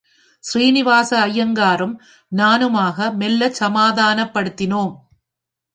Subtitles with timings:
[0.43, 1.93] ஸ்ரீனிவாச ஐயங்காரும்
[2.31, 4.93] நானுமாக, மெல்லச் சமாதானப்படுத்தினோம்.